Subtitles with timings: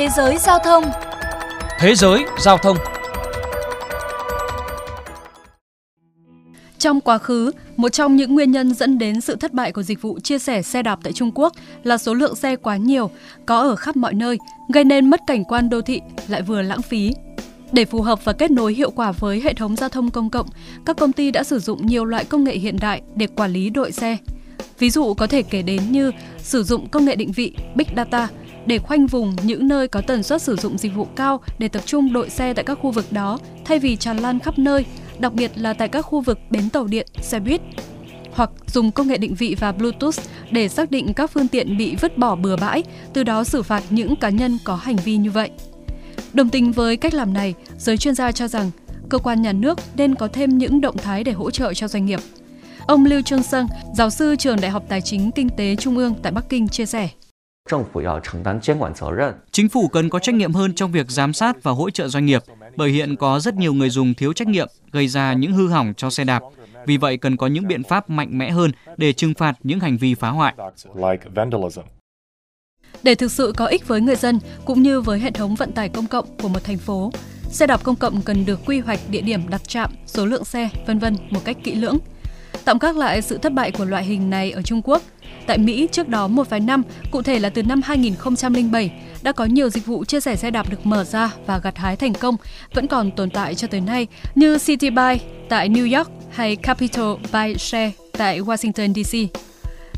[0.00, 0.84] Thế giới giao thông
[1.78, 2.76] Thế giới giao thông
[6.78, 10.02] Trong quá khứ, một trong những nguyên nhân dẫn đến sự thất bại của dịch
[10.02, 11.52] vụ chia sẻ xe đạp tại Trung Quốc
[11.82, 13.10] là số lượng xe quá nhiều,
[13.46, 14.38] có ở khắp mọi nơi,
[14.72, 17.12] gây nên mất cảnh quan đô thị lại vừa lãng phí.
[17.72, 20.46] Để phù hợp và kết nối hiệu quả với hệ thống giao thông công cộng,
[20.86, 23.70] các công ty đã sử dụng nhiều loại công nghệ hiện đại để quản lý
[23.70, 24.16] đội xe.
[24.78, 28.28] Ví dụ có thể kể đến như sử dụng công nghệ định vị Big Data
[28.66, 31.82] để khoanh vùng những nơi có tần suất sử dụng dịch vụ cao để tập
[31.86, 34.84] trung đội xe tại các khu vực đó thay vì tràn lan khắp nơi,
[35.18, 37.60] đặc biệt là tại các khu vực bến tàu điện, xe buýt.
[38.32, 40.14] Hoặc dùng công nghệ định vị và Bluetooth
[40.50, 43.82] để xác định các phương tiện bị vứt bỏ bừa bãi, từ đó xử phạt
[43.90, 45.50] những cá nhân có hành vi như vậy.
[46.32, 48.70] Đồng tình với cách làm này, giới chuyên gia cho rằng
[49.08, 52.06] cơ quan nhà nước nên có thêm những động thái để hỗ trợ cho doanh
[52.06, 52.20] nghiệp.
[52.86, 56.14] Ông Lưu Trương Sơn, giáo sư trường Đại học Tài chính Kinh tế Trung ương
[56.22, 57.08] tại Bắc Kinh chia sẻ.
[59.52, 62.26] Chính phủ cần có trách nhiệm hơn trong việc giám sát và hỗ trợ doanh
[62.26, 62.42] nghiệp,
[62.76, 65.92] bởi hiện có rất nhiều người dùng thiếu trách nhiệm gây ra những hư hỏng
[65.96, 66.42] cho xe đạp.
[66.86, 69.96] Vì vậy cần có những biện pháp mạnh mẽ hơn để trừng phạt những hành
[69.96, 70.54] vi phá hoại.
[73.02, 75.88] Để thực sự có ích với người dân cũng như với hệ thống vận tải
[75.88, 77.12] công cộng của một thành phố,
[77.50, 80.68] xe đạp công cộng cần được quy hoạch địa điểm đặt trạm, số lượng xe,
[80.86, 81.98] vân vân một cách kỹ lưỡng.
[82.64, 85.02] Tạm gác lại sự thất bại của loại hình này ở Trung Quốc,
[85.46, 88.90] tại Mỹ trước đó một vài năm, cụ thể là từ năm 2007,
[89.22, 91.96] đã có nhiều dịch vụ chia sẻ xe đạp được mở ra và gặt hái
[91.96, 92.36] thành công,
[92.74, 97.12] vẫn còn tồn tại cho tới nay như City Bike tại New York hay Capital
[97.32, 99.38] Bike Share tại Washington DC.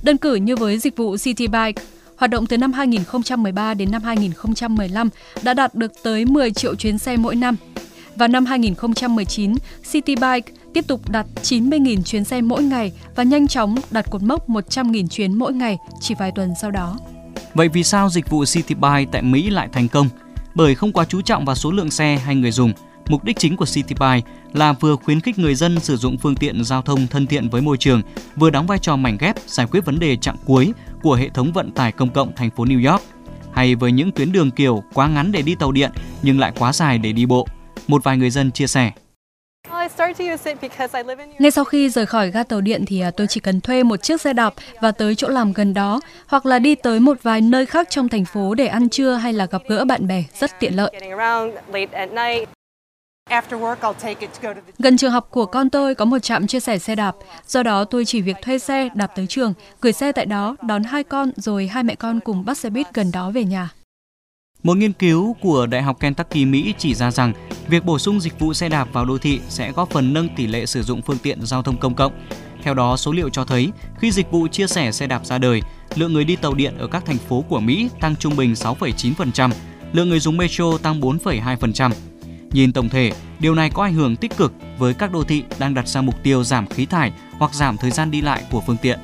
[0.03, 1.83] Đơn cử như với dịch vụ City Bike,
[2.17, 5.08] hoạt động từ năm 2013 đến năm 2015
[5.42, 7.56] đã đạt được tới 10 triệu chuyến xe mỗi năm.
[8.16, 9.55] Vào năm 2019,
[9.92, 14.22] City Bike tiếp tục đặt 90.000 chuyến xe mỗi ngày và nhanh chóng đặt cột
[14.22, 16.98] mốc 100.000 chuyến mỗi ngày chỉ vài tuần sau đó.
[17.55, 20.08] Vậy vì sao dịch vụ City Bike tại Mỹ lại thành công?
[20.55, 22.72] Bởi không quá chú trọng vào số lượng xe hay người dùng.
[23.08, 26.34] Mục đích chính của City Bike là vừa khuyến khích người dân sử dụng phương
[26.34, 28.02] tiện giao thông thân thiện với môi trường,
[28.36, 31.52] vừa đóng vai trò mảnh ghép giải quyết vấn đề chặng cuối của hệ thống
[31.52, 33.02] vận tải công cộng thành phố New York.
[33.52, 35.90] Hay với những tuyến đường kiểu quá ngắn để đi tàu điện
[36.23, 37.46] nhưng lại quá dài để đi bộ.
[37.92, 38.91] Một vài người dân chia sẻ.
[41.39, 44.03] Ngay sau khi rời khỏi ga tàu điện thì à, tôi chỉ cần thuê một
[44.03, 47.41] chiếc xe đạp và tới chỗ làm gần đó, hoặc là đi tới một vài
[47.41, 50.51] nơi khác trong thành phố để ăn trưa hay là gặp gỡ bạn bè, rất
[50.61, 51.01] tiện lợi.
[54.79, 57.17] Gần trường học của con tôi có một trạm chia sẻ xe đạp,
[57.47, 60.83] do đó tôi chỉ việc thuê xe đạp tới trường, gửi xe tại đó, đón
[60.83, 63.69] hai con rồi hai mẹ con cùng bắt xe buýt gần đó về nhà.
[64.62, 67.33] Một nghiên cứu của Đại học Kentucky Mỹ chỉ ra rằng
[67.68, 70.46] việc bổ sung dịch vụ xe đạp vào đô thị sẽ góp phần nâng tỷ
[70.46, 72.12] lệ sử dụng phương tiện giao thông công cộng.
[72.62, 75.62] Theo đó, số liệu cho thấy khi dịch vụ chia sẻ xe đạp ra đời,
[75.95, 79.50] lượng người đi tàu điện ở các thành phố của Mỹ tăng trung bình 6,9%,
[79.92, 81.90] lượng người dùng metro tăng 4,2%.
[82.52, 85.74] Nhìn tổng thể, điều này có ảnh hưởng tích cực với các đô thị đang
[85.74, 88.77] đặt ra mục tiêu giảm khí thải hoặc giảm thời gian đi lại của phương
[88.83, 88.98] tiện.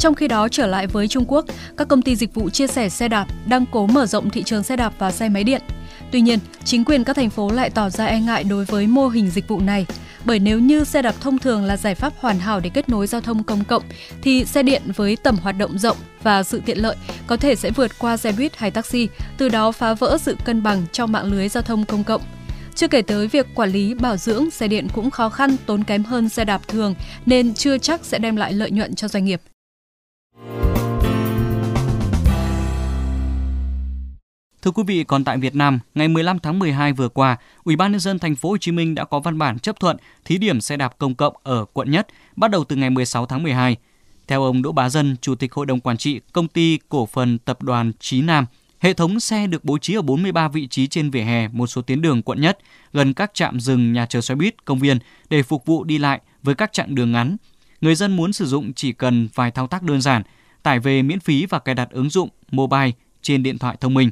[0.00, 1.44] Trong khi đó, trở lại với Trung Quốc,
[1.76, 4.62] các công ty dịch vụ chia sẻ xe đạp đang cố mở rộng thị trường
[4.62, 5.62] xe đạp và xe máy điện.
[6.10, 9.08] Tuy nhiên, chính quyền các thành phố lại tỏ ra e ngại đối với mô
[9.08, 9.86] hình dịch vụ này.
[10.24, 13.06] Bởi nếu như xe đạp thông thường là giải pháp hoàn hảo để kết nối
[13.06, 13.82] giao thông công cộng,
[14.22, 16.96] thì xe điện với tầm hoạt động rộng và sự tiện lợi
[17.26, 19.08] có thể sẽ vượt qua xe buýt hay taxi,
[19.38, 22.22] từ đó phá vỡ sự cân bằng trong mạng lưới giao thông công cộng.
[22.74, 26.04] Chưa kể tới việc quản lý bảo dưỡng xe điện cũng khó khăn, tốn kém
[26.04, 26.94] hơn xe đạp thường
[27.26, 29.40] nên chưa chắc sẽ đem lại lợi nhuận cho doanh nghiệp.
[34.62, 37.92] Thưa quý vị, còn tại Việt Nam, ngày 15 tháng 12 vừa qua, Ủy ban
[37.92, 40.60] nhân dân thành phố Hồ Chí Minh đã có văn bản chấp thuận thí điểm
[40.60, 42.06] xe đạp công cộng ở quận Nhất
[42.36, 43.76] bắt đầu từ ngày 16 tháng 12.
[44.28, 47.38] Theo ông Đỗ Bá Dân, Chủ tịch Hội đồng Quản trị Công ty Cổ phần
[47.38, 48.46] Tập đoàn Chí Nam,
[48.78, 51.82] hệ thống xe được bố trí ở 43 vị trí trên vỉa hè một số
[51.82, 52.58] tuyến đường quận Nhất,
[52.92, 54.98] gần các trạm dừng nhà chờ xe buýt, công viên
[55.30, 57.36] để phục vụ đi lại với các chặng đường ngắn.
[57.80, 60.22] Người dân muốn sử dụng chỉ cần vài thao tác đơn giản,
[60.62, 62.90] tải về miễn phí và cài đặt ứng dụng mobile
[63.22, 64.10] trên điện thoại thông minh.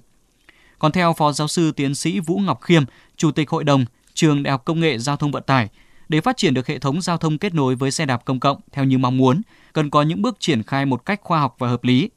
[0.78, 2.82] Còn theo Phó Giáo sư Tiến sĩ Vũ Ngọc Khiêm,
[3.16, 3.84] Chủ tịch Hội đồng
[4.14, 5.68] Trường Đại học Công nghệ Giao thông Vận tải,
[6.08, 8.60] để phát triển được hệ thống giao thông kết nối với xe đạp công cộng
[8.72, 9.40] theo như mong muốn,
[9.72, 12.10] cần có những bước triển khai một cách khoa học và hợp lý.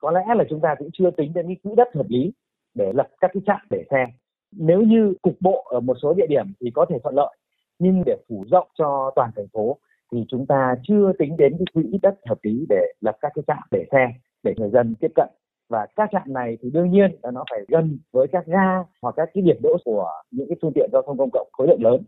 [0.00, 2.32] Có lẽ là chúng ta cũng chưa tính đến cái quỹ đất hợp lý
[2.74, 4.06] để lập các cái trạm để xe.
[4.52, 7.36] Nếu như cục bộ ở một số địa điểm thì có thể thuận lợi,
[7.78, 9.78] nhưng để phủ rộng cho toàn thành phố
[10.12, 13.42] thì chúng ta chưa tính đến cái quỹ đất hợp lý để lập các cái
[13.46, 14.08] trạm để xe
[14.42, 15.28] để người dân tiếp cận
[15.68, 19.14] và các trạm này thì đương nhiên là nó phải gần với các ga hoặc
[19.16, 21.82] các cái điểm đỗ của những cái phương tiện giao thông công cộng khối lượng
[21.82, 22.02] lớn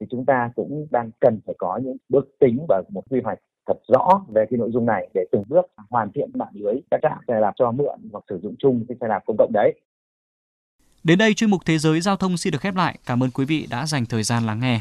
[0.00, 3.38] thì chúng ta cũng đang cần phải có những bước tính và một quy hoạch
[3.66, 7.00] thật rõ về cái nội dung này để từng bước hoàn thiện mạng lưới các
[7.02, 9.72] trạm xe đạp cho mượn hoặc sử dụng chung cái xe đạp công cộng đấy
[11.04, 12.98] Đến đây chuyên mục Thế giới Giao thông xin được khép lại.
[13.06, 14.80] Cảm ơn quý vị đã dành thời gian lắng nghe.